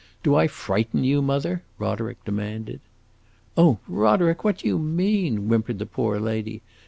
Do 0.23 0.33
I 0.33 0.47
frighten 0.47 1.03
you, 1.03 1.21
mother?" 1.21 1.61
Roderick 1.77 2.25
demanded. 2.25 2.79
"Oh, 3.55 3.77
Roderick, 3.87 4.43
what 4.43 4.57
do 4.57 4.67
you 4.67 4.79
mean?" 4.79 5.45
whimpered 5.47 5.77
the 5.77 5.85
poor 5.85 6.19
lady. 6.19 6.63